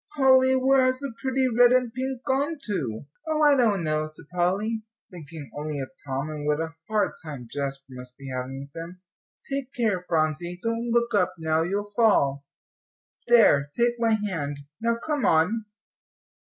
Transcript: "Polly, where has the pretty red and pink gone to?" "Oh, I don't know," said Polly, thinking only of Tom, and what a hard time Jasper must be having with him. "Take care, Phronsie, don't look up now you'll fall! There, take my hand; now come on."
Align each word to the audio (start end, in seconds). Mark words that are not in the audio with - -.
"Polly, 0.17 0.55
where 0.55 0.83
has 0.87 0.97
the 0.97 1.13
pretty 1.21 1.47
red 1.47 1.71
and 1.71 1.93
pink 1.93 2.23
gone 2.23 2.57
to?" 2.65 3.05
"Oh, 3.27 3.43
I 3.43 3.55
don't 3.55 3.83
know," 3.83 4.09
said 4.11 4.25
Polly, 4.33 4.81
thinking 5.11 5.51
only 5.55 5.79
of 5.79 5.91
Tom, 6.03 6.27
and 6.31 6.47
what 6.47 6.59
a 6.59 6.73
hard 6.87 7.11
time 7.23 7.47
Jasper 7.51 7.85
must 7.91 8.17
be 8.17 8.27
having 8.31 8.61
with 8.61 8.75
him. 8.75 8.99
"Take 9.47 9.71
care, 9.73 10.03
Phronsie, 10.09 10.59
don't 10.63 10.89
look 10.89 11.13
up 11.13 11.35
now 11.37 11.61
you'll 11.61 11.91
fall! 11.95 12.43
There, 13.27 13.69
take 13.77 13.99
my 13.99 14.15
hand; 14.15 14.61
now 14.81 14.95
come 14.95 15.23
on." 15.23 15.65